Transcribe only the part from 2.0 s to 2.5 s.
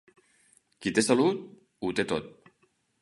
té tot.